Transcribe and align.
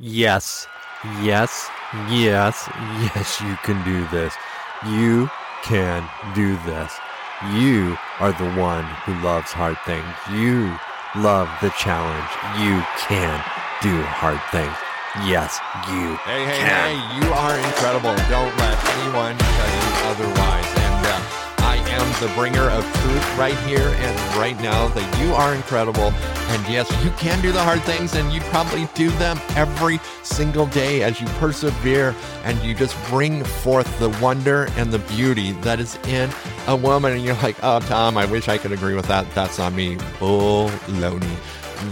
Yes, 0.00 0.68
yes, 1.22 1.68
yes, 2.08 2.68
yes, 3.02 3.40
you 3.40 3.56
can 3.64 3.82
do 3.84 4.06
this. 4.08 4.34
You 4.86 5.28
can 5.64 6.08
do 6.34 6.56
this. 6.64 6.92
You 7.54 7.96
are 8.20 8.32
the 8.32 8.50
one 8.60 8.84
who 9.04 9.14
loves 9.24 9.50
hard 9.50 9.76
things. 9.86 10.06
You 10.30 10.70
love 11.20 11.48
the 11.60 11.70
challenge. 11.70 12.30
You 12.62 12.78
can 13.08 13.42
do 13.82 14.02
hard 14.06 14.38
things. 14.54 14.74
Yes, 15.26 15.58
you 15.90 16.14
Hey, 16.22 16.44
hey, 16.46 16.58
can. 16.62 16.94
hey, 16.94 16.98
you 17.18 17.26
are 17.34 17.58
incredible. 17.58 18.14
Don't 18.30 18.54
let 18.58 18.78
anyone 19.02 19.34
tell 19.34 19.70
you 19.74 19.86
otherwise. 20.14 20.68
And 20.78 21.06
uh, 21.10 21.18
am 21.88 22.06
the 22.20 22.32
bringer 22.34 22.70
of 22.70 22.84
truth 22.84 23.38
right 23.38 23.56
here 23.66 23.88
and 23.88 24.36
right 24.36 24.58
now 24.60 24.88
that 24.88 25.20
you 25.20 25.32
are 25.34 25.54
incredible. 25.54 26.12
And 26.50 26.72
yes, 26.72 26.90
you 27.04 27.10
can 27.12 27.40
do 27.42 27.52
the 27.52 27.62
hard 27.62 27.82
things 27.82 28.14
and 28.14 28.32
you 28.32 28.40
probably 28.42 28.88
do 28.94 29.10
them 29.12 29.38
every 29.56 29.98
single 30.22 30.66
day 30.66 31.02
as 31.02 31.20
you 31.20 31.26
persevere 31.38 32.14
and 32.44 32.58
you 32.62 32.74
just 32.74 32.96
bring 33.08 33.44
forth 33.44 33.98
the 33.98 34.10
wonder 34.22 34.68
and 34.76 34.92
the 34.92 34.98
beauty 35.00 35.52
that 35.62 35.80
is 35.80 35.96
in 36.06 36.30
a 36.66 36.76
woman. 36.76 37.12
And 37.12 37.24
you're 37.24 37.34
like, 37.36 37.56
oh, 37.62 37.80
Tom, 37.80 38.16
I 38.16 38.26
wish 38.26 38.48
I 38.48 38.58
could 38.58 38.72
agree 38.72 38.94
with 38.94 39.06
that. 39.06 39.26
That's 39.34 39.58
not 39.58 39.72
me. 39.72 39.96
Baloney 40.18 41.36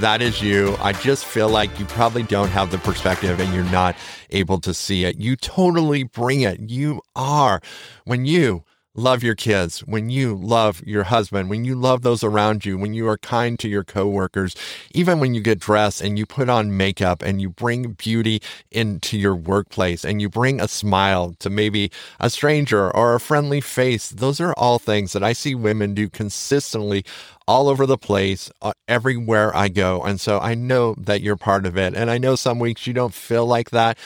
that 0.00 0.20
is 0.20 0.42
you. 0.42 0.76
I 0.80 0.92
just 0.92 1.24
feel 1.24 1.48
like 1.48 1.78
you 1.78 1.84
probably 1.86 2.24
don't 2.24 2.48
have 2.48 2.70
the 2.70 2.78
perspective 2.78 3.38
and 3.38 3.54
you're 3.54 3.64
not 3.64 3.96
able 4.30 4.60
to 4.60 4.74
see 4.74 5.04
it. 5.04 5.16
You 5.18 5.36
totally 5.36 6.02
bring 6.02 6.40
it. 6.40 6.58
You 6.68 7.02
are. 7.14 7.60
When 8.04 8.24
you 8.24 8.64
love 8.96 9.22
your 9.22 9.34
kids, 9.34 9.80
when 9.80 10.10
you 10.10 10.34
love 10.34 10.82
your 10.84 11.04
husband, 11.04 11.50
when 11.50 11.64
you 11.64 11.74
love 11.74 12.02
those 12.02 12.24
around 12.24 12.64
you, 12.64 12.78
when 12.78 12.94
you 12.94 13.06
are 13.08 13.18
kind 13.18 13.58
to 13.58 13.68
your 13.68 13.84
coworkers, 13.84 14.56
even 14.92 15.20
when 15.20 15.34
you 15.34 15.40
get 15.40 15.60
dressed 15.60 16.00
and 16.00 16.18
you 16.18 16.26
put 16.26 16.48
on 16.48 16.76
makeup 16.76 17.22
and 17.22 17.40
you 17.40 17.50
bring 17.50 17.92
beauty 17.92 18.40
into 18.70 19.18
your 19.18 19.34
workplace 19.34 20.04
and 20.04 20.20
you 20.20 20.28
bring 20.28 20.60
a 20.60 20.68
smile 20.68 21.34
to 21.38 21.50
maybe 21.50 21.90
a 22.20 22.30
stranger 22.30 22.90
or 22.94 23.14
a 23.14 23.20
friendly 23.20 23.60
face, 23.60 24.08
those 24.08 24.40
are 24.40 24.54
all 24.54 24.78
things 24.78 25.12
that 25.12 25.22
I 25.22 25.32
see 25.32 25.54
women 25.54 25.94
do 25.94 26.08
consistently 26.08 27.04
all 27.46 27.68
over 27.68 27.86
the 27.86 27.98
place, 27.98 28.50
uh, 28.62 28.72
everywhere 28.88 29.54
I 29.54 29.68
go. 29.68 30.02
And 30.02 30.20
so 30.20 30.40
I 30.40 30.54
know 30.54 30.94
that 30.98 31.20
you're 31.20 31.36
part 31.36 31.64
of 31.66 31.76
it. 31.76 31.94
And 31.94 32.10
I 32.10 32.18
know 32.18 32.34
some 32.34 32.58
weeks 32.58 32.86
you 32.86 32.92
don't 32.92 33.14
feel 33.14 33.46
like 33.46 33.70
that, 33.70 33.98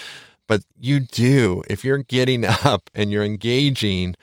but 0.47 0.63
you 0.79 1.01
do. 1.01 1.63
If 1.71 1.85
you're 1.85 1.99
getting 2.03 2.45
up 2.65 2.91
and 2.95 3.11
you're 3.11 3.25
engaging, 3.25 4.15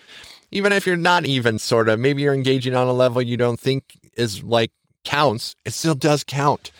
even 0.51 0.71
if 0.71 0.87
you're 0.87 0.95
not 0.95 1.25
even 1.25 1.59
sort 1.59 1.89
of, 1.89 1.99
maybe 1.99 2.21
you're 2.21 2.33
engaging 2.33 2.75
on 2.75 2.87
a 2.87 2.93
level 2.93 3.21
you 3.21 3.37
don't 3.37 3.59
think 3.59 3.97
is 4.15 4.43
like 4.43 4.71
counts, 5.03 5.55
it 5.65 5.73
still 5.73 5.95
does 5.95 6.23
count. 6.23 6.71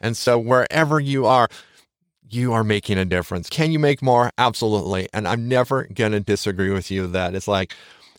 And 0.00 0.16
so 0.16 0.38
wherever 0.38 1.00
you 1.00 1.26
are, 1.26 1.48
you 2.28 2.52
are 2.52 2.64
making 2.64 2.98
a 2.98 3.04
difference. 3.04 3.48
Can 3.48 3.70
you 3.72 3.78
make 3.78 4.02
more? 4.02 4.30
Absolutely. 4.38 5.08
And 5.12 5.26
I'm 5.28 5.48
never 5.48 5.84
going 5.84 6.12
to 6.12 6.20
disagree 6.20 6.70
with 6.70 6.90
you 6.90 7.06
that 7.08 7.34
it's 7.34 7.48
like, 7.48 7.74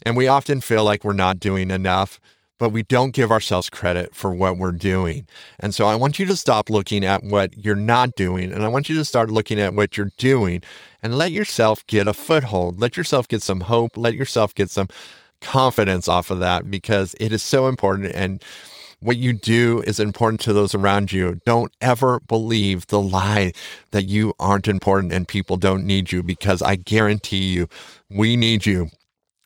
and 0.05 0.15
we 0.15 0.27
often 0.27 0.61
feel 0.61 0.83
like 0.83 1.03
we're 1.03 1.13
not 1.13 1.39
doing 1.39 1.71
enough, 1.71 2.19
but 2.57 2.69
we 2.69 2.83
don't 2.83 3.11
give 3.11 3.31
ourselves 3.31 3.69
credit 3.69 4.15
for 4.15 4.33
what 4.33 4.57
we're 4.57 4.71
doing. 4.71 5.27
And 5.59 5.75
so 5.75 5.87
I 5.87 5.95
want 5.95 6.19
you 6.19 6.25
to 6.27 6.35
stop 6.35 6.69
looking 6.69 7.03
at 7.03 7.23
what 7.23 7.57
you're 7.57 7.75
not 7.75 8.15
doing. 8.15 8.51
And 8.51 8.63
I 8.63 8.67
want 8.67 8.89
you 8.89 8.95
to 8.95 9.05
start 9.05 9.29
looking 9.29 9.59
at 9.59 9.73
what 9.73 9.97
you're 9.97 10.11
doing 10.17 10.61
and 11.03 11.17
let 11.17 11.31
yourself 11.31 11.85
get 11.87 12.07
a 12.07 12.13
foothold. 12.13 12.79
Let 12.79 12.97
yourself 12.97 13.27
get 13.27 13.41
some 13.41 13.61
hope. 13.61 13.97
Let 13.97 14.15
yourself 14.15 14.55
get 14.55 14.69
some 14.69 14.87
confidence 15.41 16.07
off 16.07 16.31
of 16.31 16.39
that 16.39 16.71
because 16.71 17.15
it 17.19 17.31
is 17.31 17.43
so 17.43 17.67
important. 17.67 18.13
And 18.15 18.41
what 19.01 19.17
you 19.17 19.33
do 19.33 19.83
is 19.85 19.99
important 19.99 20.39
to 20.41 20.53
those 20.53 20.73
around 20.73 21.11
you. 21.11 21.41
Don't 21.45 21.71
ever 21.81 22.21
believe 22.21 22.87
the 22.87 23.01
lie 23.01 23.51
that 23.91 24.03
you 24.03 24.33
aren't 24.39 24.67
important 24.67 25.11
and 25.11 25.27
people 25.27 25.57
don't 25.57 25.85
need 25.85 26.11
you 26.11 26.23
because 26.23 26.61
I 26.61 26.75
guarantee 26.75 27.53
you, 27.53 27.67
we 28.09 28.35
need 28.35 28.65
you 28.65 28.89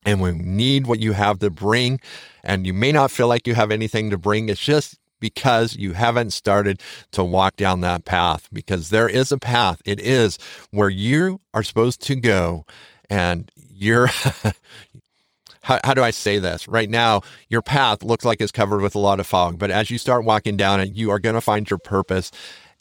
and 0.05 0.21
we 0.21 0.31
need 0.31 0.87
what 0.87 0.99
you 0.99 1.13
have 1.13 1.39
to 1.39 1.49
bring. 1.49 1.99
And 2.43 2.65
you 2.65 2.73
may 2.73 2.91
not 2.91 3.11
feel 3.11 3.27
like 3.27 3.47
you 3.47 3.55
have 3.55 3.71
anything 3.71 4.09
to 4.09 4.17
bring. 4.17 4.49
It's 4.49 4.61
just 4.61 4.97
because 5.19 5.75
you 5.75 5.93
haven't 5.93 6.31
started 6.31 6.81
to 7.11 7.23
walk 7.23 7.55
down 7.57 7.81
that 7.81 8.05
path 8.05 8.47
because 8.53 8.89
there 8.89 9.09
is 9.09 9.31
a 9.31 9.37
path. 9.37 9.81
It 9.85 9.99
is 9.99 10.37
where 10.71 10.89
you 10.89 11.41
are 11.53 11.63
supposed 11.63 12.01
to 12.03 12.15
go 12.15 12.65
and 13.09 13.51
you're 13.69 14.09
how, 15.61 15.79
how 15.83 15.93
do 15.93 16.03
I 16.03 16.11
say 16.11 16.39
this? 16.39 16.67
Right 16.67 16.89
now, 16.89 17.21
your 17.49 17.61
path 17.61 18.03
looks 18.03 18.25
like 18.25 18.41
it's 18.41 18.51
covered 18.51 18.81
with 18.81 18.95
a 18.95 18.99
lot 18.99 19.19
of 19.19 19.27
fog, 19.27 19.59
but 19.59 19.71
as 19.71 19.91
you 19.91 19.97
start 19.97 20.25
walking 20.25 20.57
down 20.57 20.79
it, 20.79 20.95
you 20.95 21.11
are 21.11 21.19
going 21.19 21.35
to 21.35 21.41
find 21.41 21.69
your 21.69 21.79
purpose 21.79 22.31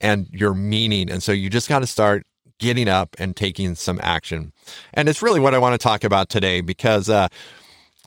and 0.00 0.28
your 0.30 0.54
meaning. 0.54 1.10
And 1.10 1.22
so 1.22 1.32
you 1.32 1.50
just 1.50 1.68
got 1.68 1.80
to 1.80 1.86
start 1.86 2.24
getting 2.58 2.88
up 2.88 3.16
and 3.18 3.36
taking 3.36 3.74
some 3.74 4.00
action. 4.02 4.52
And 4.94 5.08
it's 5.08 5.22
really 5.22 5.40
what 5.40 5.54
I 5.54 5.58
want 5.58 5.74
to 5.74 5.82
talk 5.82 6.04
about 6.04 6.28
today 6.28 6.60
because 6.60 7.08
uh, 7.08 7.28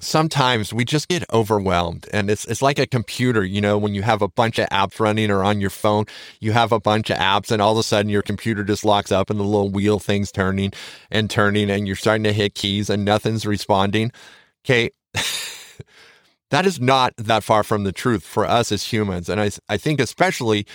sometimes 0.02 0.74
we 0.74 0.84
just 0.84 1.08
get 1.08 1.24
overwhelmed 1.32 2.08
and 2.12 2.30
it's 2.32 2.46
it's 2.46 2.62
like 2.62 2.80
a 2.80 2.88
computer 2.88 3.46
you 3.46 3.62
know 3.62 3.78
when 3.78 3.94
you 3.94 4.02
have 4.02 4.22
a 4.24 4.28
bunch 4.28 4.58
of 4.58 4.68
apps 4.70 5.00
running 5.00 5.30
or 5.30 5.44
on 5.44 5.62
your 5.62 5.70
phone 5.70 6.06
you 6.40 6.52
have 6.52 6.72
a 6.72 6.80
bunch 6.80 7.12
of 7.12 7.18
apps 7.18 7.52
and 7.52 7.62
all 7.62 7.74
of 7.74 7.78
a 7.78 7.84
sudden 7.84 8.10
your 8.10 8.24
computer 8.24 8.64
just 8.64 8.84
locks 8.84 9.12
up 9.12 9.30
and 9.30 9.40
the 9.40 9.44
little 9.44 9.70
wheel 9.70 10.00
thing's 10.00 10.32
turning 10.32 10.72
and 11.12 11.30
turning 11.30 11.70
and 11.70 11.86
you're 11.86 11.96
starting 11.96 12.24
to 12.24 12.34
hit 12.34 12.56
keys 12.56 12.90
and 12.90 13.06
nothing's 13.06 13.46
responding 13.46 14.12
okay 14.66 14.90
that 16.50 16.66
is 16.66 16.80
not 16.80 17.16
that 17.18 17.44
far 17.44 17.64
from 17.64 17.84
the 17.84 17.92
truth 17.92 18.24
for 18.24 18.46
us 18.46 18.72
as 18.72 18.92
humans 18.92 19.30
and 19.30 19.40
i 19.40 19.52
i 19.70 19.78
think 19.78 20.00
especially 20.00 20.66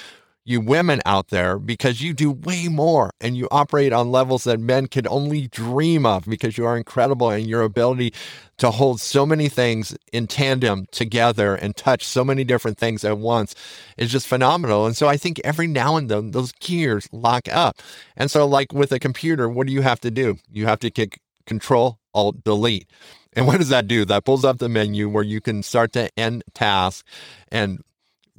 you 0.46 0.60
women 0.60 1.00
out 1.04 1.28
there 1.28 1.58
because 1.58 2.00
you 2.00 2.14
do 2.14 2.30
way 2.30 2.68
more 2.68 3.10
and 3.20 3.36
you 3.36 3.48
operate 3.50 3.92
on 3.92 4.12
levels 4.12 4.44
that 4.44 4.60
men 4.60 4.86
could 4.86 5.06
only 5.08 5.48
dream 5.48 6.06
of 6.06 6.24
because 6.24 6.56
you 6.56 6.64
are 6.64 6.76
incredible 6.76 7.28
and 7.30 7.48
your 7.48 7.62
ability 7.62 8.14
to 8.56 8.70
hold 8.70 9.00
so 9.00 9.26
many 9.26 9.48
things 9.48 9.96
in 10.12 10.28
tandem 10.28 10.86
together 10.92 11.56
and 11.56 11.76
touch 11.76 12.04
so 12.04 12.24
many 12.24 12.44
different 12.44 12.78
things 12.78 13.04
at 13.04 13.18
once 13.18 13.56
is 13.96 14.12
just 14.12 14.28
phenomenal. 14.28 14.86
And 14.86 14.96
so 14.96 15.08
I 15.08 15.16
think 15.16 15.40
every 15.42 15.66
now 15.66 15.96
and 15.96 16.08
then 16.08 16.30
those 16.30 16.52
gears 16.52 17.08
lock 17.10 17.48
up. 17.50 17.82
And 18.16 18.30
so, 18.30 18.46
like 18.46 18.72
with 18.72 18.92
a 18.92 19.00
computer, 19.00 19.48
what 19.48 19.66
do 19.66 19.72
you 19.72 19.82
have 19.82 20.00
to 20.00 20.12
do? 20.12 20.38
You 20.48 20.66
have 20.66 20.78
to 20.80 20.90
kick 20.90 21.20
control, 21.44 21.98
alt, 22.14 22.44
delete. 22.44 22.88
And 23.32 23.46
what 23.46 23.58
does 23.58 23.68
that 23.68 23.88
do? 23.88 24.04
That 24.04 24.24
pulls 24.24 24.44
up 24.44 24.58
the 24.58 24.68
menu 24.68 25.08
where 25.08 25.24
you 25.24 25.40
can 25.40 25.62
start 25.62 25.92
to 25.92 26.08
end 26.16 26.44
tasks 26.54 27.04
and 27.50 27.80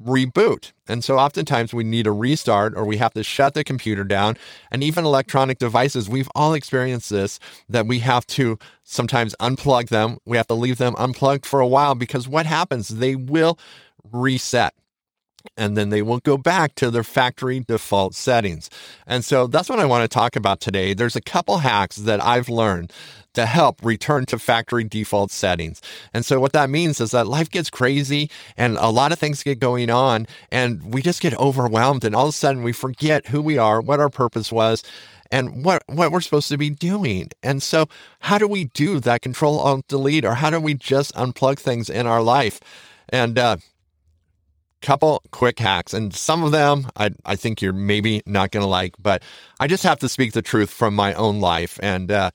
reboot. 0.04 0.72
And 0.88 1.04
so 1.04 1.18
oftentimes 1.18 1.74
we 1.74 1.84
need 1.84 2.08
a 2.08 2.12
restart 2.12 2.76
or 2.76 2.86
we 2.86 2.98
have 2.98 3.14
to 3.14 3.24
shut 3.24 3.54
the 3.54 3.64
computer 3.64 4.04
down. 4.04 4.38
And 4.72 4.84
even 4.84 5.06
electronic 5.06 5.58
devices, 5.58 6.08
we've 6.10 6.30
all 6.36 6.54
experienced 6.54 7.10
this 7.10 7.40
that 7.68 7.88
we 7.88 8.00
have 8.00 8.26
to 8.28 8.58
sometimes 8.84 9.36
unplug 9.40 9.90
them. 9.90 10.18
We 10.26 10.38
have 10.38 10.48
to 10.48 10.54
leave 10.54 10.78
them 10.78 10.96
unplugged 10.98 11.46
for 11.46 11.60
a 11.60 11.68
while 11.68 11.96
because 11.96 12.28
what 12.28 12.46
happens? 12.46 12.90
They 12.90 13.16
will 13.16 13.58
reset 14.12 14.74
and 15.56 15.78
then 15.78 15.90
they 15.90 16.02
will 16.02 16.20
go 16.20 16.38
back 16.38 16.76
to 16.76 16.92
their 16.92 17.04
factory 17.04 17.60
default 17.60 18.16
settings. 18.16 18.70
And 19.06 19.24
so 19.24 19.48
that's 19.48 19.70
what 19.70 19.80
I 19.80 19.86
want 19.86 20.04
to 20.04 20.08
talk 20.08 20.36
about 20.36 20.60
today. 20.60 20.94
There's 20.94 21.16
a 21.16 21.22
couple 21.22 21.60
hacks 21.60 21.98
that 21.98 22.24
I've 22.24 22.50
learned 22.50 22.92
to 23.38 23.46
help 23.46 23.86
return 23.86 24.26
to 24.26 24.40
factory 24.40 24.84
default 24.84 25.30
settings. 25.30 25.80
And 26.12 26.26
so 26.26 26.40
what 26.40 26.54
that 26.54 26.72
means 26.72 27.00
is 27.00 27.12
that 27.12 27.28
life 27.28 27.52
gets 27.52 27.70
crazy 27.70 28.32
and 28.58 28.78
a 28.78 28.90
lot 28.90 29.12
of 29.12 29.20
things 29.20 29.44
get 29.44 29.60
going 29.60 29.92
on 29.92 30.26
and 30.52 30.92
we 30.92 31.04
just 31.04 31.22
get 31.22 31.38
overwhelmed 31.38 32.04
and 32.04 32.16
all 32.16 32.24
of 32.24 32.30
a 32.30 32.32
sudden 32.32 32.64
we 32.64 32.74
forget 32.74 33.28
who 33.28 33.42
we 33.42 33.60
are, 33.60 33.80
what 33.80 34.00
our 34.00 34.10
purpose 34.10 34.52
was, 34.52 34.84
and 35.32 35.64
what 35.64 35.84
what 35.88 36.12
we're 36.12 36.22
supposed 36.22 36.48
to 36.50 36.58
be 36.58 36.72
doing. 36.72 37.30
And 37.44 37.62
so 37.62 37.88
how 38.22 38.38
do 38.38 38.48
we 38.48 38.66
do 38.66 39.00
that 39.02 39.22
control 39.22 39.60
alt 39.60 39.88
delete 39.88 40.26
or 40.26 40.36
how 40.36 40.50
do 40.50 40.60
we 40.60 40.74
just 40.74 41.14
unplug 41.14 41.60
things 41.60 41.90
in 41.90 42.08
our 42.08 42.24
life? 42.24 42.60
And 43.10 43.38
uh 43.38 43.58
couple 44.82 45.24
quick 45.32 45.60
hacks 45.60 45.94
and 45.94 46.14
some 46.14 46.44
of 46.44 46.52
them 46.52 46.88
I, 46.96 47.12
I 47.26 47.36
think 47.36 47.62
you're 47.62 47.74
maybe 47.74 48.22
not 48.26 48.52
going 48.52 48.64
to 48.64 48.70
like 48.70 48.94
but 49.00 49.24
i 49.60 49.68
just 49.68 49.84
have 49.84 50.00
to 50.00 50.10
speak 50.10 50.34
the 50.34 50.42
truth 50.42 50.70
from 50.70 50.96
my 50.96 51.14
own 51.16 51.40
life 51.40 51.80
and 51.82 52.12
uh, 52.12 52.32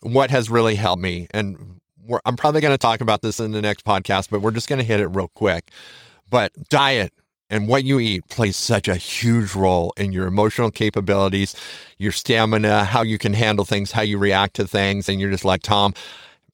what 0.00 0.30
has 0.30 0.48
really 0.48 0.74
helped 0.74 1.02
me 1.02 1.26
and 1.32 1.78
i'm 2.24 2.36
probably 2.36 2.60
going 2.60 2.72
to 2.72 2.78
talk 2.78 3.00
about 3.00 3.20
this 3.20 3.40
in 3.40 3.52
the 3.52 3.60
next 3.60 3.84
podcast 3.84 4.30
but 4.30 4.40
we're 4.40 4.52
just 4.52 4.68
going 4.68 4.78
to 4.78 4.84
hit 4.84 5.00
it 5.00 5.08
real 5.08 5.28
quick. 5.28 5.70
But 6.30 6.52
diet 6.68 7.12
and 7.50 7.68
what 7.68 7.84
you 7.84 8.00
eat 8.00 8.28
plays 8.28 8.56
such 8.56 8.88
a 8.88 8.96
huge 8.96 9.54
role 9.54 9.92
in 9.96 10.12
your 10.12 10.26
emotional 10.26 10.70
capabilities 10.70 11.54
your 11.98 12.12
stamina 12.12 12.84
how 12.84 13.02
you 13.02 13.18
can 13.18 13.32
handle 13.32 13.64
things 13.64 13.92
how 13.92 14.02
you 14.02 14.18
react 14.18 14.54
to 14.54 14.66
things 14.66 15.08
and 15.08 15.20
you're 15.20 15.30
just 15.30 15.44
like 15.44 15.62
tom 15.62 15.94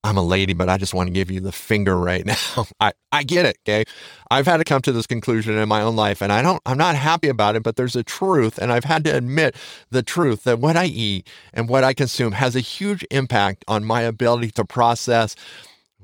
I'm 0.05 0.17
a 0.17 0.23
lady, 0.23 0.53
but 0.53 0.69
I 0.69 0.79
just 0.79 0.95
want 0.95 1.09
to 1.09 1.13
give 1.13 1.31
you 1.31 1.41
the 1.41 1.53
finger 1.53 1.97
right 1.97 2.27
now. 2.57 2.67
I, 2.81 2.93
I 3.13 3.23
get 3.23 3.47
it. 3.47 3.59
Okay. 3.67 3.85
I've 4.31 4.47
had 4.47 4.59
to 4.59 4.65
come 4.65 4.83
to 4.83 4.93
this 4.93 5.07
conclusion 5.07 5.57
in 5.57 5.69
my 5.69 5.83
own 5.83 5.97
life 5.97 6.23
and 6.23 6.33
I 6.33 6.43
don't, 6.43 6.61
I'm 6.67 6.79
not 6.79 6.97
happy 6.97 7.29
about 7.29 7.57
it, 7.57 7.63
but 7.63 7.77
there's 7.77 7.97
a 7.97 8.03
truth. 8.03 8.59
And 8.59 8.73
I've 8.73 8.85
had 8.85 9.05
to 9.05 9.17
admit 9.17 9.57
the 9.91 10.03
truth 10.03 10.45
that 10.45 10.59
what 10.59 10.77
I 10.77 10.87
eat 10.87 11.29
and 11.53 11.69
what 11.69 11.85
I 11.85 11.95
consume 11.95 12.33
has 12.33 12.57
a 12.57 12.61
huge 12.61 13.05
impact 13.11 13.65
on 13.69 13.85
my 13.85 14.03
ability 14.03 14.51
to 14.53 14.65
process 14.65 15.37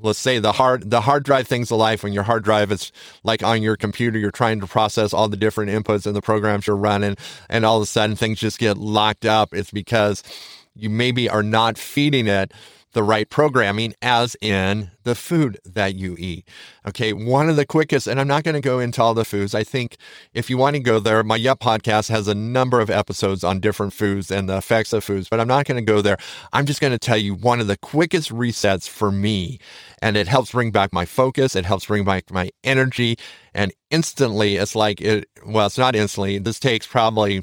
let's 0.00 0.18
say 0.18 0.38
the 0.38 0.52
hard 0.52 0.90
the 0.90 1.00
hard 1.00 1.24
drive 1.24 1.48
things 1.48 1.70
of 1.72 1.78
life 1.78 2.04
when 2.04 2.12
your 2.12 2.22
hard 2.22 2.44
drive 2.44 2.70
is 2.70 2.92
like 3.24 3.42
on 3.42 3.62
your 3.62 3.76
computer 3.76 4.18
you're 4.18 4.30
trying 4.30 4.60
to 4.60 4.66
process 4.66 5.12
all 5.12 5.28
the 5.28 5.36
different 5.36 5.70
inputs 5.70 6.06
and 6.06 6.14
the 6.14 6.22
programs 6.22 6.66
you're 6.66 6.76
running 6.76 7.16
and 7.48 7.64
all 7.64 7.78
of 7.78 7.82
a 7.82 7.86
sudden 7.86 8.14
things 8.14 8.38
just 8.38 8.60
get 8.60 8.76
locked 8.78 9.24
up 9.24 9.52
it's 9.52 9.72
because 9.72 10.22
you 10.74 10.88
maybe 10.88 11.28
are 11.28 11.42
not 11.42 11.76
feeding 11.76 12.28
it 12.28 12.52
the 12.92 13.02
right 13.02 13.28
programming, 13.28 13.94
as 14.00 14.36
in 14.40 14.90
the 15.04 15.14
food 15.14 15.58
that 15.64 15.94
you 15.94 16.16
eat. 16.18 16.48
Okay, 16.86 17.12
one 17.12 17.48
of 17.48 17.56
the 17.56 17.66
quickest, 17.66 18.06
and 18.06 18.18
I'm 18.18 18.28
not 18.28 18.44
going 18.44 18.54
to 18.54 18.60
go 18.60 18.78
into 18.78 19.02
all 19.02 19.14
the 19.14 19.24
foods. 19.24 19.54
I 19.54 19.64
think 19.64 19.96
if 20.32 20.48
you 20.48 20.56
want 20.56 20.76
to 20.76 20.80
go 20.80 20.98
there, 20.98 21.22
my 21.22 21.36
Yup 21.36 21.60
podcast 21.60 22.08
has 22.08 22.28
a 22.28 22.34
number 22.34 22.80
of 22.80 22.90
episodes 22.90 23.44
on 23.44 23.60
different 23.60 23.92
foods 23.92 24.30
and 24.30 24.48
the 24.48 24.56
effects 24.56 24.92
of 24.92 25.04
foods, 25.04 25.28
but 25.28 25.40
I'm 25.40 25.48
not 25.48 25.66
going 25.66 25.84
to 25.84 25.92
go 25.92 26.00
there. 26.00 26.16
I'm 26.52 26.66
just 26.66 26.80
going 26.80 26.92
to 26.92 26.98
tell 26.98 27.18
you 27.18 27.34
one 27.34 27.60
of 27.60 27.66
the 27.66 27.76
quickest 27.76 28.30
resets 28.30 28.88
for 28.88 29.10
me, 29.10 29.58
and 30.00 30.16
it 30.16 30.28
helps 30.28 30.52
bring 30.52 30.70
back 30.70 30.92
my 30.92 31.04
focus, 31.04 31.56
it 31.56 31.66
helps 31.66 31.86
bring 31.86 32.04
back 32.04 32.30
my 32.30 32.50
energy, 32.64 33.18
and 33.54 33.72
instantly 33.90 34.56
it's 34.56 34.74
like 34.74 35.00
it, 35.00 35.28
well, 35.44 35.66
it's 35.66 35.78
not 35.78 35.94
instantly. 35.94 36.38
This 36.38 36.58
takes 36.58 36.86
probably 36.86 37.42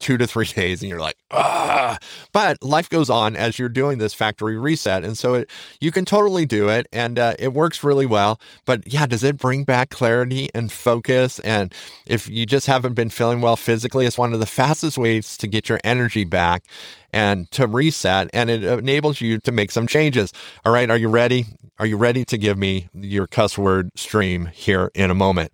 two 0.00 0.18
to 0.18 0.26
three 0.26 0.46
days 0.54 0.82
and 0.82 0.90
you're 0.90 1.00
like, 1.00 1.16
ah. 1.30 1.98
But 2.32 2.62
life 2.62 2.88
goes 2.88 3.08
on 3.08 3.36
as 3.36 3.58
you're 3.58 3.68
doing 3.68 3.98
this 3.98 4.14
factory 4.14 4.58
reset. 4.58 5.04
And 5.04 5.16
so 5.16 5.34
it, 5.34 5.50
you 5.80 5.92
can 5.92 6.04
totally 6.04 6.46
do 6.46 6.68
it 6.68 6.88
and 6.92 7.18
uh, 7.18 7.34
it 7.38 7.52
works 7.52 7.84
really 7.84 8.06
well. 8.06 8.40
But 8.64 8.92
yeah, 8.92 9.06
does 9.06 9.22
it 9.22 9.36
bring 9.36 9.64
back 9.64 9.90
clarity 9.90 10.48
and 10.54 10.72
focus? 10.72 11.38
And 11.40 11.72
if 12.06 12.28
you 12.28 12.46
just 12.46 12.66
haven't 12.66 12.94
been 12.94 13.10
feeling 13.10 13.40
well 13.40 13.56
physically, 13.56 14.06
it's 14.06 14.18
one 14.18 14.32
of 14.32 14.40
the 14.40 14.46
fastest 14.46 14.98
ways 14.98 15.36
to 15.36 15.46
get 15.46 15.68
your 15.68 15.78
energy 15.84 16.24
back 16.24 16.64
and 17.12 17.50
to 17.52 17.66
reset. 17.66 18.30
And 18.32 18.50
it 18.50 18.64
enables 18.64 19.20
you 19.20 19.38
to 19.38 19.52
make 19.52 19.70
some 19.70 19.86
changes. 19.86 20.32
All 20.64 20.72
right. 20.72 20.90
Are 20.90 20.96
you 20.96 21.08
ready? 21.08 21.46
Are 21.78 21.86
you 21.86 21.96
ready 21.96 22.24
to 22.26 22.36
give 22.38 22.58
me 22.58 22.88
your 22.94 23.26
cuss 23.26 23.56
word 23.56 23.90
stream 23.96 24.46
here 24.46 24.90
in 24.94 25.10
a 25.10 25.14
moment? 25.14 25.52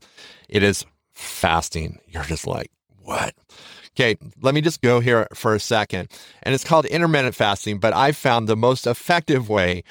It 0.49 0.63
is 0.63 0.85
fasting. 1.13 1.99
You're 2.09 2.25
just 2.25 2.47
like, 2.47 2.71
what? 3.03 3.35
Okay, 3.99 4.19
let 4.43 4.55
me 4.55 4.61
just 4.61 4.83
go 4.83 5.01
here 5.01 5.27
for 5.33 5.55
a 5.55 5.61
second. 5.61 6.11
And 6.43 6.55
it's 6.55 6.65
called 6.65 6.85
intermittent 6.85 7.35
fasting, 7.35 7.79
but 7.79 7.95
I 7.95 8.13
found 8.13 8.47
the 8.47 8.57
most 8.57 8.87
effective 8.87 9.49
way 9.49 9.85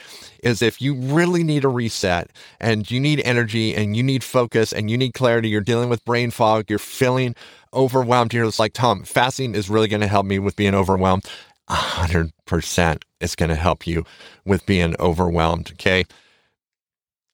is 0.44 0.62
if 0.62 0.80
you 0.80 0.94
really 0.94 1.44
need 1.44 1.66
a 1.66 1.70
reset 1.70 2.30
and 2.60 2.90
you 2.92 3.00
need 3.00 3.20
energy 3.26 3.74
and 3.74 3.98
you 3.98 4.04
need 4.04 4.24
focus 4.24 4.72
and 4.72 4.92
you 4.92 4.98
need 4.98 5.16
clarity, 5.16 5.50
you're 5.50 5.62
dealing 5.62 5.90
with 5.90 6.06
brain 6.06 6.30
fog, 6.30 6.70
you're 6.70 6.78
feeling 6.78 7.34
overwhelmed. 7.74 8.32
You're 8.32 8.46
just 8.46 8.60
like, 8.60 8.74
Tom, 8.74 9.04
fasting 9.04 9.56
is 9.56 9.72
really 9.72 9.88
going 9.88 10.02
to 10.02 10.08
help 10.08 10.28
me 10.28 10.38
with 10.38 10.56
being 10.56 10.76
overwhelmed. 10.76 11.26
100% 11.68 13.02
it's 13.20 13.36
going 13.36 13.50
to 13.50 13.56
help 13.56 13.88
you 13.88 14.06
with 14.46 14.68
being 14.68 14.96
overwhelmed. 15.00 15.72
Okay. 15.72 16.06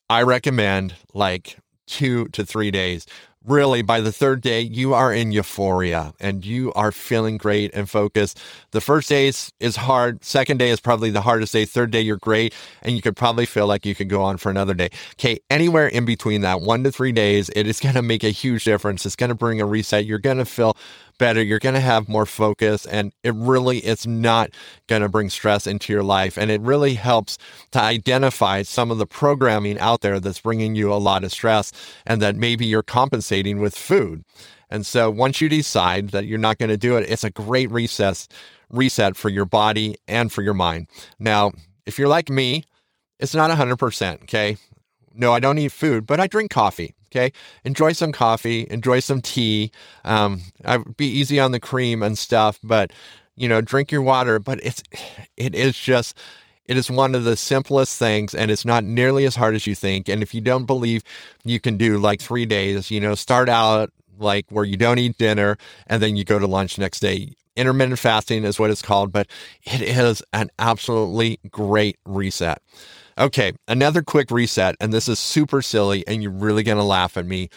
I 0.09 0.23
recommend 0.23 0.95
like 1.13 1.57
two 1.91 2.25
to 2.29 2.45
three 2.45 2.71
days. 2.71 3.05
Really 3.43 3.81
by 3.81 4.01
the 4.01 4.11
third 4.11 4.41
day 4.41 4.61
you 4.61 4.93
are 4.93 5.11
in 5.11 5.31
euphoria 5.31 6.13
and 6.19 6.45
you 6.45 6.71
are 6.73 6.91
feeling 6.91 7.37
great 7.37 7.71
and 7.73 7.89
focused. 7.89 8.39
The 8.69 8.81
first 8.81 9.09
day 9.09 9.27
is, 9.27 9.51
is 9.59 9.75
hard. 9.75 10.23
Second 10.23 10.57
day 10.57 10.69
is 10.69 10.79
probably 10.79 11.09
the 11.09 11.21
hardest 11.21 11.51
day. 11.51 11.65
Third 11.65 11.89
day 11.89 12.01
you're 12.01 12.17
great 12.17 12.53
and 12.83 12.95
you 12.95 13.01
could 13.01 13.15
probably 13.15 13.47
feel 13.47 13.65
like 13.65 13.83
you 13.83 13.95
could 13.95 14.09
go 14.09 14.21
on 14.21 14.37
for 14.37 14.51
another 14.51 14.75
day. 14.75 14.89
Okay 15.13 15.39
anywhere 15.49 15.87
in 15.87 16.05
between 16.05 16.41
that 16.41 16.61
one 16.61 16.83
to 16.83 16.91
three 16.91 17.11
days 17.11 17.49
it 17.55 17.65
is 17.67 17.79
going 17.79 17.95
to 17.95 18.03
make 18.03 18.23
a 18.23 18.29
huge 18.29 18.63
difference. 18.63 19.05
It's 19.05 19.15
going 19.15 19.29
to 19.29 19.35
bring 19.35 19.59
a 19.59 19.65
reset. 19.65 20.05
You're 20.05 20.19
going 20.19 20.37
to 20.37 20.45
feel 20.45 20.77
better. 21.21 21.43
You're 21.43 21.59
going 21.59 21.75
to 21.75 21.81
have 21.81 22.09
more 22.09 22.25
focus 22.25 22.87
and 22.87 23.13
it 23.23 23.35
really 23.35 23.77
it's 23.77 24.07
not 24.07 24.49
going 24.87 25.03
to 25.03 25.07
bring 25.07 25.29
stress 25.29 25.67
into 25.67 25.93
your 25.93 26.01
life. 26.01 26.35
And 26.35 26.49
it 26.49 26.59
really 26.61 26.95
helps 26.95 27.37
to 27.73 27.79
identify 27.79 28.63
some 28.63 28.89
of 28.89 28.97
the 28.97 29.05
programming 29.05 29.77
out 29.77 30.01
there 30.01 30.19
that's 30.19 30.41
bringing 30.41 30.73
you 30.73 30.91
a 30.91 30.95
lot 30.95 31.23
of 31.23 31.31
stress 31.31 31.71
and 32.07 32.23
that 32.23 32.35
maybe 32.35 32.65
you're 32.65 32.81
compensating 32.81 33.59
with 33.59 33.77
food. 33.77 34.23
And 34.71 34.83
so 34.83 35.11
once 35.11 35.39
you 35.41 35.47
decide 35.47 36.09
that 36.09 36.25
you're 36.25 36.39
not 36.39 36.57
going 36.57 36.69
to 36.69 36.77
do 36.77 36.97
it, 36.97 37.07
it's 37.07 37.23
a 37.23 37.29
great 37.29 37.69
recess 37.69 38.27
reset 38.71 39.15
for 39.15 39.29
your 39.29 39.45
body 39.45 39.97
and 40.07 40.31
for 40.31 40.41
your 40.41 40.55
mind. 40.55 40.87
Now, 41.19 41.51
if 41.85 41.99
you're 41.99 42.07
like 42.07 42.31
me, 42.31 42.63
it's 43.19 43.35
not 43.35 43.51
100%, 43.51 44.23
okay? 44.23 44.57
No, 45.13 45.33
I 45.33 45.39
don't 45.39 45.59
eat 45.59 45.71
food, 45.71 46.07
but 46.07 46.19
I 46.19 46.25
drink 46.25 46.49
coffee. 46.49 46.95
Okay. 47.11 47.33
Enjoy 47.65 47.91
some 47.91 48.13
coffee, 48.13 48.67
enjoy 48.69 49.01
some 49.01 49.21
tea. 49.21 49.71
Um, 50.05 50.41
I'd 50.63 50.95
be 50.95 51.07
easy 51.07 51.39
on 51.39 51.51
the 51.51 51.59
cream 51.59 52.01
and 52.03 52.17
stuff, 52.17 52.57
but 52.63 52.91
you 53.35 53.49
know, 53.49 53.59
drink 53.61 53.91
your 53.91 54.01
water. 54.01 54.39
But 54.39 54.59
it's, 54.63 54.81
it 55.37 55.53
is 55.55 55.77
just, 55.77 56.17
it 56.65 56.77
is 56.77 56.89
one 56.89 57.15
of 57.15 57.23
the 57.25 57.35
simplest 57.35 57.97
things 57.99 58.33
and 58.33 58.49
it's 58.49 58.63
not 58.65 58.83
nearly 58.83 59.25
as 59.25 59.35
hard 59.35 59.55
as 59.55 59.67
you 59.67 59.75
think. 59.75 60.07
And 60.07 60.21
if 60.23 60.33
you 60.33 60.41
don't 60.41 60.65
believe 60.65 61.03
you 61.43 61.59
can 61.59 61.75
do 61.75 61.97
like 61.97 62.21
three 62.21 62.45
days, 62.45 62.89
you 62.89 63.01
know, 63.01 63.15
start 63.15 63.49
out 63.49 63.91
like 64.17 64.45
where 64.49 64.63
you 64.63 64.77
don't 64.77 64.99
eat 64.99 65.17
dinner 65.17 65.57
and 65.87 66.01
then 66.01 66.15
you 66.15 66.23
go 66.23 66.39
to 66.39 66.47
lunch 66.47 66.77
next 66.77 66.99
day. 66.99 67.33
Intermittent 67.57 67.99
fasting 67.99 68.45
is 68.45 68.57
what 68.57 68.69
it's 68.69 68.81
called, 68.81 69.11
but 69.11 69.27
it 69.63 69.81
is 69.81 70.23
an 70.31 70.49
absolutely 70.59 71.39
great 71.49 71.97
reset. 72.05 72.61
Okay, 73.21 73.53
another 73.67 74.01
quick 74.01 74.31
reset, 74.31 74.75
and 74.79 74.91
this 74.91 75.07
is 75.07 75.19
super 75.19 75.61
silly, 75.61 76.03
and 76.07 76.23
you're 76.23 76.31
really 76.31 76.63
going 76.63 76.79
to 76.79 76.83
laugh 76.83 77.17
at 77.17 77.27
me. 77.27 77.49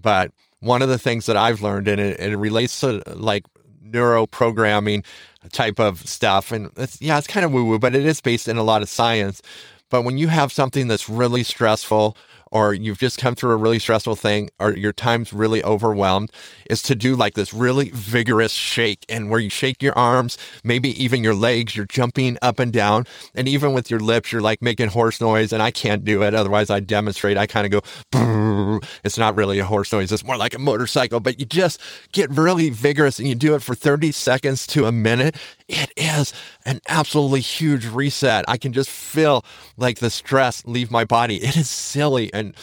But 0.00 0.32
one 0.60 0.80
of 0.80 0.88
the 0.88 0.96
things 0.96 1.26
that 1.26 1.36
I've 1.36 1.60
learned, 1.60 1.88
and 1.88 2.00
it, 2.00 2.18
it 2.18 2.36
relates 2.38 2.80
to 2.80 3.02
like 3.14 3.44
neuro 3.82 4.26
programming 4.26 5.04
type 5.52 5.78
of 5.78 6.08
stuff, 6.08 6.52
and 6.52 6.70
it's, 6.78 7.02
yeah, 7.02 7.18
it's 7.18 7.26
kind 7.26 7.44
of 7.44 7.52
woo 7.52 7.66
woo, 7.66 7.78
but 7.78 7.94
it 7.94 8.06
is 8.06 8.22
based 8.22 8.48
in 8.48 8.56
a 8.56 8.62
lot 8.62 8.80
of 8.80 8.88
science. 8.88 9.42
But 9.90 10.04
when 10.04 10.16
you 10.16 10.28
have 10.28 10.52
something 10.52 10.88
that's 10.88 11.10
really 11.10 11.42
stressful 11.42 12.16
or 12.52 12.74
you've 12.74 12.98
just 12.98 13.18
come 13.18 13.34
through 13.34 13.52
a 13.52 13.56
really 13.56 13.78
stressful 13.78 14.16
thing 14.16 14.50
or 14.58 14.72
your 14.76 14.92
time's 14.92 15.32
really 15.32 15.62
overwhelmed 15.62 16.30
is 16.68 16.82
to 16.82 16.94
do 16.94 17.14
like 17.14 17.34
this 17.34 17.54
really 17.54 17.90
vigorous 17.90 18.52
shake 18.52 19.04
and 19.08 19.30
where 19.30 19.40
you 19.40 19.50
shake 19.50 19.82
your 19.82 19.96
arms, 19.96 20.36
maybe 20.64 20.90
even 21.02 21.22
your 21.22 21.34
legs, 21.34 21.76
you're 21.76 21.86
jumping 21.86 22.36
up 22.42 22.58
and 22.58 22.72
down. 22.72 23.06
And 23.34 23.48
even 23.48 23.72
with 23.72 23.90
your 23.90 24.00
lips, 24.00 24.32
you're 24.32 24.40
like 24.40 24.62
making 24.62 24.88
horse 24.88 25.20
noise. 25.20 25.52
And 25.52 25.62
I 25.62 25.70
can't 25.70 26.04
do 26.04 26.22
it. 26.22 26.34
Otherwise, 26.34 26.70
I 26.70 26.80
demonstrate. 26.80 27.36
I 27.36 27.46
kind 27.46 27.72
of 27.72 27.82
go, 27.82 28.80
it's 29.04 29.18
not 29.18 29.36
really 29.36 29.58
a 29.58 29.64
horse 29.64 29.92
noise. 29.92 30.12
It's 30.12 30.24
more 30.24 30.36
like 30.36 30.54
a 30.54 30.58
motorcycle, 30.58 31.20
but 31.20 31.38
you 31.38 31.46
just 31.46 31.80
get 32.12 32.30
really 32.30 32.70
vigorous 32.70 33.18
and 33.18 33.28
you 33.28 33.34
do 33.34 33.54
it 33.54 33.62
for 33.62 33.74
30 33.74 34.12
seconds 34.12 34.66
to 34.68 34.86
a 34.86 34.92
minute. 34.92 35.36
It 35.70 35.92
is 35.96 36.32
an 36.64 36.80
absolutely 36.88 37.40
huge 37.40 37.86
reset. 37.86 38.44
I 38.48 38.56
can 38.56 38.72
just 38.72 38.90
feel 38.90 39.44
like 39.76 39.98
the 39.98 40.10
stress 40.10 40.64
leave 40.66 40.90
my 40.90 41.04
body. 41.04 41.36
It 41.36 41.56
is 41.56 41.68
silly 41.68 42.32
and 42.34 42.54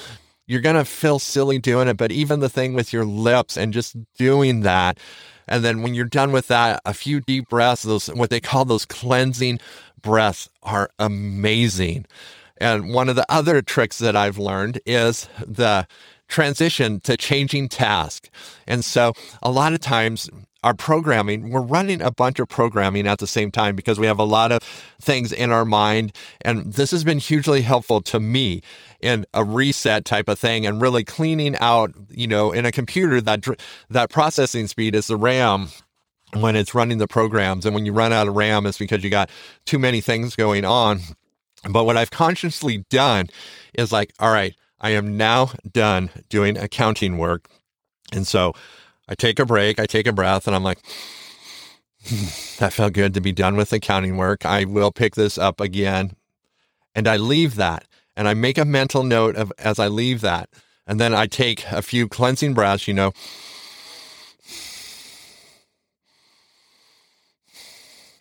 you're 0.46 0.62
going 0.62 0.76
to 0.76 0.86
feel 0.86 1.20
silly 1.20 1.60
doing 1.60 1.88
it. 1.88 1.98
But 1.98 2.12
even 2.12 2.40
the 2.40 2.50
thing 2.50 2.74
with 2.74 2.94
your 2.94 3.06
lips 3.06 3.58
and 3.58 3.74
just 3.74 3.96
doing 4.16 4.62
that. 4.62 5.00
And 5.48 5.64
then 5.64 5.82
when 5.82 5.94
you're 5.94 6.06
done 6.06 6.32
with 6.32 6.48
that, 6.48 6.82
a 6.86 6.94
few 6.94 7.22
deep 7.22 7.50
breaths, 7.50 7.84
those, 7.84 8.08
what 8.08 8.30
they 8.30 8.40
call 8.40 8.66
those 8.66 8.86
cleansing 8.86 9.60
breaths 10.02 10.50
are 10.64 10.90
amazing. 11.00 12.06
And 12.60 12.94
one 12.94 13.08
of 13.08 13.16
the 13.16 13.26
other 13.30 13.62
tricks 13.62 14.00
that 14.00 14.16
I've 14.16 14.38
learned 14.38 14.80
is 14.86 15.30
the 15.46 15.88
transition 16.28 17.00
to 17.02 17.16
changing 17.16 17.70
task. 17.70 18.30
And 18.68 18.84
so 18.84 19.14
a 19.42 19.52
lot 19.52 19.74
of 19.74 19.80
times 19.80 20.30
our 20.68 20.74
programming, 20.74 21.50
we're 21.50 21.62
running 21.62 22.02
a 22.02 22.12
bunch 22.12 22.40
of 22.40 22.50
programming 22.50 23.08
at 23.08 23.20
the 23.20 23.26
same 23.26 23.52
time 23.52 23.74
because 23.74 23.98
we 23.98 24.06
have 24.06 24.20
a 24.20 24.26
lot 24.26 24.52
of 24.52 24.62
things 25.00 25.32
in 25.32 25.50
our 25.50 25.64
mind. 25.64 26.12
And 26.42 26.74
this 26.74 26.92
has 26.92 27.06
been 27.06 27.20
hugely 27.20 27.62
helpful 27.62 28.02
to 28.02 28.20
me 28.20 28.62
in 29.00 29.26
a 29.34 29.46
reset 29.46 30.04
type 30.04 30.28
of 30.28 30.38
thing 30.38 30.66
and 30.66 30.82
really 30.82 31.06
cleaning 31.06 31.56
out, 31.62 31.94
you 32.10 32.28
know, 32.28 32.52
in 32.52 32.66
a 32.66 32.74
computer 32.74 33.22
that, 33.22 33.46
that 33.90 34.10
processing 34.10 34.68
speed 34.68 34.94
is 34.94 35.08
the 35.08 35.16
RAM 35.16 35.70
when 36.34 36.58
it's 36.58 36.76
running 36.76 36.98
the 36.98 37.08
programs. 37.08 37.66
And 37.66 37.74
when 37.74 37.86
you 37.86 37.94
run 37.94 38.12
out 38.12 38.28
of 38.28 38.36
RAM, 38.36 38.66
it's 38.66 38.78
because 38.78 39.06
you 39.06 39.10
got 39.10 39.30
too 39.66 39.80
many 39.80 40.02
things 40.02 40.36
going 40.36 40.66
on. 40.66 41.00
But 41.70 41.86
what 41.86 41.96
I've 41.96 42.12
consciously 42.12 42.84
done 42.90 43.30
is 43.74 43.94
like, 43.94 44.12
all 44.20 44.34
right, 44.34 44.54
I 44.82 44.90
am 44.90 45.16
now 45.16 45.52
done 45.72 46.10
doing 46.28 46.58
accounting 46.58 47.18
work. 47.18 47.48
And 48.12 48.28
so 48.28 48.54
I 49.08 49.16
take 49.16 49.40
a 49.40 49.46
break, 49.46 49.80
I 49.80 49.86
take 49.86 50.08
a 50.08 50.14
breath, 50.14 50.48
and 50.48 50.56
I'm 50.56 50.64
like, 50.64 50.80
hmm, 52.06 52.26
that 52.60 52.74
felt 52.74 52.94
good 52.94 53.14
to 53.14 53.22
be 53.22 53.32
done 53.32 53.56
with 53.56 53.72
accounting 53.74 54.18
work. 54.18 54.46
I 54.46 54.66
will 54.66 54.92
pick 54.92 55.16
this 55.16 55.38
up 55.38 55.62
again. 55.62 56.16
And 56.96 57.08
I 57.08 57.18
leave 57.18 57.56
that 57.56 57.86
and 58.16 58.28
I 58.28 58.34
make 58.34 58.58
a 58.58 58.66
mental 58.66 59.04
note 59.04 59.36
of 59.36 59.54
as 59.60 59.78
I 59.78 59.88
leave 59.88 60.22
that. 60.22 60.50
And 60.88 61.00
then 61.00 61.14
I 61.14 61.28
take 61.28 61.64
a 61.72 61.84
few 61.84 62.08
cleansing 62.08 62.56
breaths, 62.56 62.88
you 62.88 62.94
know. 62.94 63.12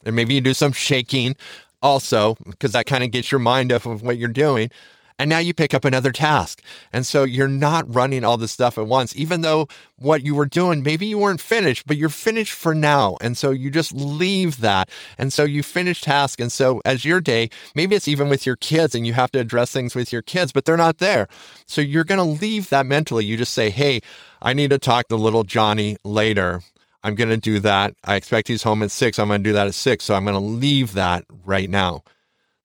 And 0.04 0.14
maybe 0.14 0.34
you 0.34 0.40
do 0.42 0.52
some 0.52 0.72
shaking 0.72 1.36
also, 1.80 2.36
because 2.44 2.72
that 2.72 2.86
kind 2.86 3.02
of 3.02 3.10
gets 3.10 3.32
your 3.32 3.38
mind 3.38 3.72
off 3.72 3.86
of 3.86 4.02
what 4.02 4.18
you're 4.18 4.28
doing. 4.28 4.70
And 5.18 5.30
now 5.30 5.38
you 5.38 5.54
pick 5.54 5.72
up 5.74 5.84
another 5.84 6.12
task. 6.12 6.62
And 6.92 7.06
so 7.06 7.24
you're 7.24 7.48
not 7.48 7.92
running 7.92 8.24
all 8.24 8.36
this 8.36 8.52
stuff 8.52 8.78
at 8.78 8.86
once, 8.86 9.16
even 9.16 9.40
though 9.40 9.68
what 9.96 10.22
you 10.22 10.34
were 10.34 10.46
doing, 10.46 10.82
maybe 10.82 11.06
you 11.06 11.18
weren't 11.18 11.40
finished, 11.40 11.86
but 11.86 11.96
you're 11.96 12.08
finished 12.08 12.52
for 12.52 12.74
now. 12.74 13.16
And 13.20 13.36
so 13.36 13.50
you 13.50 13.70
just 13.70 13.92
leave 13.92 14.60
that. 14.60 14.90
And 15.16 15.32
so 15.32 15.44
you 15.44 15.62
finish 15.62 16.02
task. 16.02 16.40
And 16.40 16.52
so 16.52 16.82
as 16.84 17.04
your 17.04 17.20
day, 17.20 17.50
maybe 17.74 17.96
it's 17.96 18.08
even 18.08 18.28
with 18.28 18.44
your 18.44 18.56
kids 18.56 18.94
and 18.94 19.06
you 19.06 19.14
have 19.14 19.30
to 19.32 19.38
address 19.38 19.72
things 19.72 19.94
with 19.94 20.12
your 20.12 20.22
kids, 20.22 20.52
but 20.52 20.64
they're 20.64 20.76
not 20.76 20.98
there. 20.98 21.28
So 21.66 21.80
you're 21.80 22.04
going 22.04 22.18
to 22.18 22.40
leave 22.40 22.68
that 22.70 22.86
mentally. 22.86 23.24
You 23.24 23.36
just 23.36 23.54
say, 23.54 23.70
Hey, 23.70 24.00
I 24.42 24.52
need 24.52 24.70
to 24.70 24.78
talk 24.78 25.08
to 25.08 25.16
little 25.16 25.44
Johnny 25.44 25.96
later. 26.04 26.62
I'm 27.02 27.14
going 27.14 27.30
to 27.30 27.36
do 27.36 27.60
that. 27.60 27.94
I 28.04 28.16
expect 28.16 28.48
he's 28.48 28.64
home 28.64 28.82
at 28.82 28.90
six. 28.90 29.18
I'm 29.18 29.28
going 29.28 29.42
to 29.42 29.48
do 29.48 29.52
that 29.52 29.68
at 29.68 29.74
six. 29.74 30.04
So 30.04 30.14
I'm 30.14 30.24
going 30.24 30.34
to 30.34 30.40
leave 30.40 30.94
that 30.94 31.24
right 31.44 31.70
now. 31.70 32.02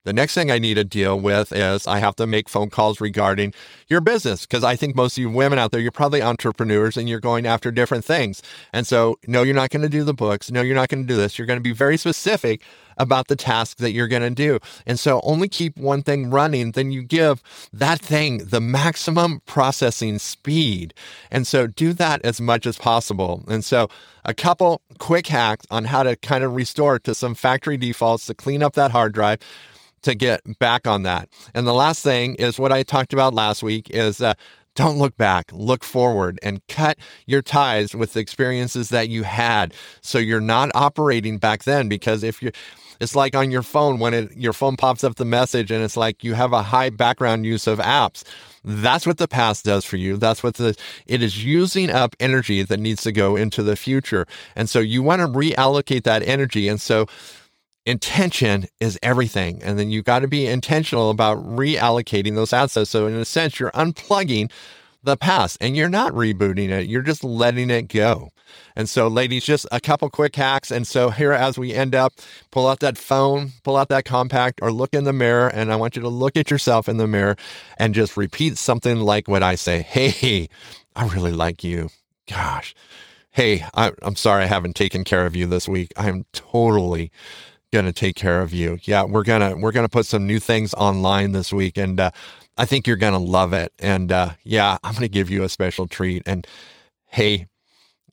The 0.04 0.14
next 0.14 0.34
thing 0.34 0.50
I 0.50 0.58
need 0.58 0.76
to 0.76 0.84
deal 0.84 1.20
with 1.20 1.52
is 1.52 1.86
I 1.86 2.00
have 2.00 2.16
to 2.16 2.26
make 2.26 2.50
phone 2.50 2.72
calls 2.72 3.00
regarding 3.00 3.54
your 3.88 4.02
business 4.02 4.48
because 4.48 4.64
I 4.64 4.76
think 4.76 4.96
most 4.96 5.16
of 5.16 5.22
you 5.22 5.30
women 5.30 5.60
out 5.60 5.72
there, 5.72 5.80
you're 5.80 5.92
probably 5.92 6.24
entrepreneurs 6.24 6.98
and 6.98 7.08
you're 7.08 7.20
going 7.20 7.46
after 7.46 7.70
different 7.70 8.04
things. 8.04 8.42
And 8.74 8.88
so, 8.88 9.20
no, 9.28 9.44
you're 9.44 9.54
not 9.54 9.70
going 9.70 9.84
to 9.84 9.90
do 9.90 10.04
the 10.04 10.16
books. 10.16 10.50
No, 10.50 10.64
you're 10.64 10.76
not 10.76 10.90
going 10.90 11.04
to 11.04 11.08
do 11.08 11.16
this. 11.16 11.38
You're 11.38 11.46
going 11.46 11.60
to 11.60 11.64
be 11.64 11.72
very 11.72 11.98
specific 11.98 12.62
about 12.98 13.28
the 13.28 13.36
task 13.36 13.78
that 13.78 13.92
you're 13.92 14.08
going 14.08 14.24
to 14.24 14.32
do. 14.32 14.60
And 14.88 15.00
so, 15.00 15.22
only 15.24 15.48
keep 15.48 15.78
one 15.78 16.02
thing 16.02 16.32
running, 16.32 16.72
then 16.72 16.92
you 16.92 17.04
give 17.04 17.44
that 17.72 18.02
thing 18.02 18.40
the 18.40 18.60
maximum 18.60 19.42
processing 19.46 20.18
speed. 20.18 20.96
And 21.30 21.46
so, 21.46 21.68
do 21.68 21.94
that 21.94 22.26
as 22.26 22.42
much 22.42 22.66
as 22.66 22.78
possible. 22.78 23.44
And 23.48 23.64
so, 23.64 23.88
a 24.26 24.34
couple 24.34 24.82
quick 24.98 25.28
hacks 25.28 25.66
on 25.72 25.86
how 25.86 26.04
to 26.04 26.16
kind 26.16 26.44
of 26.44 26.56
restore 26.56 27.00
to 27.00 27.16
some 27.16 27.36
factory 27.36 27.78
defaults 27.78 28.26
to 28.28 28.34
clean 28.34 28.62
up 28.62 28.74
that 28.74 28.92
hard 28.92 29.14
drive 29.14 29.40
to 30.04 30.16
get 30.16 30.42
back 30.60 30.88
on 30.88 31.04
that. 31.04 31.30
And 31.54 31.68
the 31.68 31.74
last 31.74 32.04
thing 32.04 32.36
is 32.36 32.60
what 32.60 32.72
I 32.72 32.84
talked 32.84 33.14
about 33.14 33.34
last 33.34 33.64
week 33.64 33.90
is 33.90 34.22
uh, 34.22 34.34
don't 34.76 34.98
look 34.98 35.18
back, 35.18 35.52
look 35.54 35.84
forward 35.84 36.40
and 36.42 36.66
cut 36.68 36.98
your 37.26 37.42
ties 37.42 37.94
with 37.94 38.14
the 38.14 38.20
experiences 38.20 38.90
that 38.90 39.10
you 39.10 39.24
had. 39.24 39.74
So 40.02 40.18
you're 40.18 40.40
not 40.40 40.72
operating 40.74 41.38
back 41.38 41.64
then 41.64 41.90
because 41.90 42.24
if 42.24 42.42
you 42.42 42.52
it's 43.02 43.16
like 43.16 43.36
on 43.36 43.50
your 43.50 43.64
phone 43.64 43.98
when 43.98 44.14
it, 44.14 44.38
your 44.38 44.54
phone 44.54 44.78
pops 44.78 45.04
up 45.04 45.16
the 45.16 45.26
message 45.26 45.72
and 45.72 45.84
it's 45.84 45.98
like 45.98 46.24
you 46.24 46.36
have 46.36 46.54
a 46.54 46.62
high 46.62 46.92
background 46.92 47.48
use 47.48 47.66
of 47.66 47.80
apps. 47.80 48.24
That's 48.64 49.08
what 49.08 49.18
the 49.18 49.28
past 49.28 49.66
does 49.66 49.84
for 49.84 49.98
you. 49.98 50.18
That's 50.18 50.44
what 50.44 50.54
the, 50.54 50.76
it 51.08 51.24
is 51.24 51.44
using 51.44 51.90
up 51.90 52.16
energy 52.20 52.62
that 52.62 52.80
needs 52.80 53.02
to 53.02 53.12
go 53.12 53.36
into 53.36 53.64
the 53.64 53.76
future. 53.76 54.28
And 54.56 54.70
so 54.70 54.80
you 54.80 55.02
want 55.02 55.22
to 55.22 55.28
reallocate 55.28 56.04
that 56.04 56.22
energy. 56.22 56.68
And 56.68 56.80
so 56.80 57.08
intention 57.86 58.68
is 58.80 59.00
everything. 59.02 59.62
And 59.64 59.78
then 59.78 59.90
you 59.90 60.02
got 60.04 60.20
to 60.20 60.28
be 60.28 60.46
intentional 60.46 61.10
about 61.10 61.38
reallocating 61.46 62.36
those 62.36 62.54
assets. 62.54 62.90
So 62.90 63.08
in 63.08 63.16
a 63.16 63.26
sense, 63.26 63.60
you're 63.60 63.72
unplugging 63.72 64.52
the 65.04 65.18
past 65.18 65.58
and 65.62 65.76
you're 65.76 65.90
not 65.90 66.14
rebooting 66.14 66.70
it. 66.70 66.88
You're 66.88 67.02
just 67.02 67.24
letting 67.24 67.70
it 67.70 67.88
go. 67.88 68.30
And 68.76 68.90
so, 68.90 69.08
ladies, 69.08 69.46
just 69.46 69.66
a 69.72 69.80
couple 69.80 70.10
quick 70.10 70.36
hacks. 70.36 70.72
And 70.72 70.86
so, 70.86 71.10
here 71.10 71.32
as 71.32 71.58
we 71.58 71.74
end 71.74 71.96
up, 71.96 72.14
pull 72.52 72.68
out 72.68 72.82
that 72.82 72.98
phone, 72.98 73.52
pull 73.64 73.78
out 73.78 73.90
that 73.90 74.06
compact, 74.06 74.60
or 74.62 74.72
look 74.72 74.94
in 74.94 75.06
the 75.06 75.14
mirror. 75.14 75.48
And 75.48 75.72
I 75.72 75.78
want 75.78 75.96
you 75.96 76.02
to 76.02 76.10
look 76.10 76.36
at 76.38 76.52
yourself 76.52 76.90
in 76.90 76.98
the 76.98 77.08
mirror 77.08 77.36
and 77.78 77.96
just 77.96 78.18
repeat 78.18 78.58
something 78.58 78.98
like 78.98 79.28
what 79.28 79.44
I 79.44 79.56
say 79.56 79.82
Hey, 79.82 80.50
I 80.96 81.08
really 81.08 81.32
like 81.32 81.64
you. 81.64 81.90
Gosh. 82.28 82.76
Hey, 83.32 83.66
I, 83.74 83.94
am 84.02 84.18
sorry 84.18 84.44
I 84.44 84.48
haven't 84.48 84.76
taken 84.76 85.06
care 85.06 85.26
of 85.26 85.36
you 85.36 85.46
this 85.48 85.68
week. 85.68 85.94
I'm 85.96 86.26
totally 86.34 87.12
going 87.72 87.86
to 87.86 87.94
take 87.94 88.16
care 88.16 88.42
of 88.42 88.54
you. 88.54 88.80
Yeah, 88.84 89.04
we're 89.04 89.24
going 89.24 89.42
to 89.42 89.58
we're 89.58 89.72
going 89.72 89.86
to 89.86 89.92
put 89.92 90.06
some 90.06 90.28
new 90.28 90.40
things 90.40 90.74
online 90.74 91.32
this 91.32 91.54
week 91.54 91.78
and 91.78 92.00
uh, 92.00 92.12
I 92.58 92.66
think 92.66 92.86
you're 92.86 92.98
going 92.98 93.14
to 93.14 93.20
love 93.20 93.54
it. 93.54 93.72
And 93.80 94.12
uh, 94.12 94.32
yeah, 94.44 94.78
I'm 94.84 94.94
going 94.94 95.04
to 95.04 95.10
give 95.10 95.30
you 95.30 95.44
a 95.44 95.50
special 95.50 95.88
treat 95.88 96.24
and 96.26 96.46
hey, 97.06 97.48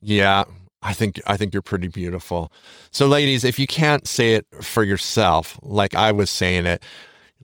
yeah, 0.00 0.44
I 0.82 0.92
think 0.92 1.20
I 1.26 1.36
think 1.36 1.52
you're 1.52 1.62
pretty 1.62 1.88
beautiful. 1.88 2.52
So 2.90 3.06
ladies, 3.06 3.44
if 3.44 3.58
you 3.58 3.66
can't 3.66 4.06
say 4.06 4.34
it 4.34 4.46
for 4.62 4.84
yourself 4.84 5.58
like 5.62 5.94
I 5.94 6.12
was 6.12 6.30
saying 6.30 6.66
it, 6.66 6.82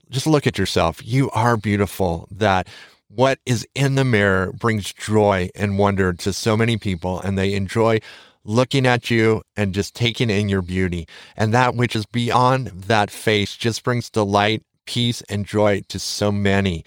just 0.09 0.27
look 0.27 0.47
at 0.47 0.57
yourself. 0.57 1.05
You 1.05 1.29
are 1.31 1.57
beautiful. 1.57 2.27
That 2.31 2.67
what 3.09 3.39
is 3.45 3.67
in 3.75 3.95
the 3.95 4.05
mirror 4.05 4.53
brings 4.53 4.93
joy 4.93 5.49
and 5.53 5.77
wonder 5.77 6.13
to 6.13 6.33
so 6.33 6.55
many 6.55 6.77
people 6.77 7.19
and 7.21 7.37
they 7.37 7.53
enjoy 7.53 7.99
looking 8.45 8.85
at 8.85 9.09
you 9.09 9.41
and 9.57 9.73
just 9.73 9.95
taking 9.95 10.29
in 10.29 10.47
your 10.47 10.61
beauty. 10.61 11.07
And 11.35 11.53
that 11.53 11.75
which 11.75 11.95
is 11.95 12.05
beyond 12.05 12.67
that 12.67 13.11
face 13.11 13.57
just 13.57 13.83
brings 13.83 14.09
delight, 14.09 14.63
peace, 14.85 15.21
and 15.23 15.45
joy 15.45 15.81
to 15.89 15.99
so 15.99 16.31
many. 16.31 16.85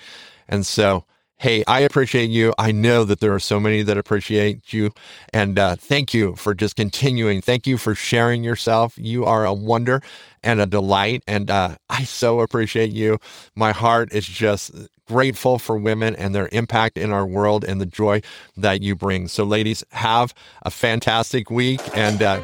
And 0.49 0.65
so, 0.65 1.05
hey, 1.37 1.65
I 1.67 1.81
appreciate 1.81 2.31
you. 2.31 2.55
I 2.59 2.73
know 2.73 3.05
that 3.05 3.21
there 3.21 3.35
are 3.35 3.41
so 3.41 3.61
many 3.61 3.83
that 3.83 3.99
appreciate 3.99 4.73
you. 4.73 4.93
And 5.33 5.59
uh, 5.59 5.77
thank 5.77 6.15
you 6.15 6.35
for 6.37 6.55
just 6.55 6.77
continuing. 6.77 7.43
Thank 7.43 7.67
you 7.67 7.77
for 7.77 7.95
sharing 7.95 8.43
yourself. 8.43 8.95
You 8.97 9.25
are 9.25 9.45
a 9.45 9.53
wonder 9.53 10.01
and 10.43 10.61
a 10.61 10.67
delight. 10.67 11.23
And 11.27 11.51
uh, 11.51 11.77
I 11.91 12.05
so 12.05 12.41
appreciate 12.41 12.91
you. 12.91 13.19
My 13.55 13.73
heart 13.73 14.13
is 14.13 14.27
just 14.27 14.73
grateful 15.09 15.59
for 15.59 15.77
women 15.77 16.15
and 16.17 16.35
their 16.35 16.49
impact 16.53 16.97
in 16.99 17.11
our 17.13 17.27
world 17.27 17.65
and 17.65 17.81
the 17.81 17.87
joy 17.87 18.21
that 18.57 18.83
you 18.83 18.95
bring. 18.95 19.27
So, 19.27 19.43
ladies, 19.45 19.83
have 19.91 20.35
a 20.63 20.71
fantastic 20.71 21.51
week 21.51 21.81
and 21.97 22.23
uh, 22.23 22.41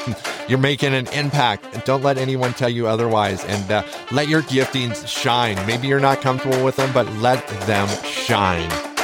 you're 0.48 0.58
making 0.58 0.94
an 0.94 1.06
impact. 1.08 1.86
Don't 1.86 2.02
let 2.02 2.18
anyone 2.18 2.52
tell 2.52 2.68
you 2.68 2.86
otherwise 2.86 3.44
and 3.44 3.70
uh, 3.70 3.82
let 4.10 4.28
your 4.28 4.42
giftings 4.42 5.06
shine. 5.06 5.54
Maybe 5.66 5.88
you're 5.88 6.00
not 6.00 6.20
comfortable 6.20 6.64
with 6.64 6.76
them, 6.76 6.92
but 6.92 7.10
let 7.14 7.46
them 7.66 7.88
shine. 8.04 8.97